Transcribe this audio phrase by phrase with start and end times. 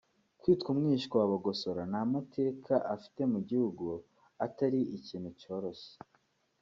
[0.39, 3.85] kwitwa mwishywa wa Bagosora n’amateka afite mu gihugu
[4.45, 5.95] atari ikintu cyoroshye